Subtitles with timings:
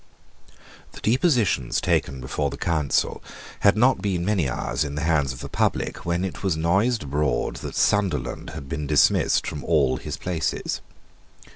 [0.93, 3.21] The depositions taken before the Council
[3.59, 7.03] had not been many hours in the hands of the public when it was noised
[7.03, 10.81] abroad that Sunderland had been dismissed from all his places.